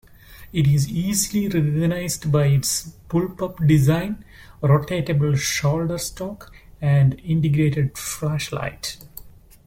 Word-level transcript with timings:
It 0.51 0.65
is 0.65 0.89
easily 0.89 1.43
recognized 1.47 2.31
by 2.31 2.47
its 2.47 2.91
bullpup 3.07 3.67
design, 3.67 4.25
rotatable 4.63 5.37
shoulder 5.37 5.99
stock, 5.99 6.51
and 6.81 7.19
integrated 7.19 7.95
flashlight. 7.95 8.97